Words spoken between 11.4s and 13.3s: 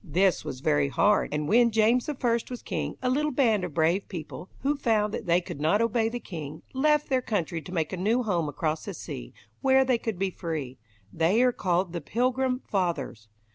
are called the "Pilgrim Fathers".